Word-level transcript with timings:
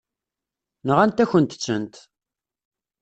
Nɣant-akent-tent. 0.87 1.95